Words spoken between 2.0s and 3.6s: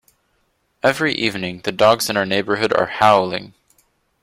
in our neighbourhood are howling.